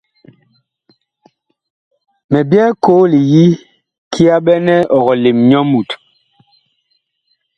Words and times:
Mi 2.31 2.39
byɛɛ 2.49 2.69
koo 2.83 3.03
li 3.11 3.19
yi 3.33 3.45
kiyaɓɛnɛ 4.11 4.75
ɔg 4.97 5.07
lem 5.21 5.37
nyɔ 5.49 5.61
Mut. 5.71 5.89